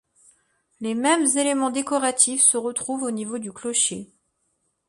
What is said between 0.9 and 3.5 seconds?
mêmes éléments décoratifs se retrouvent au niveau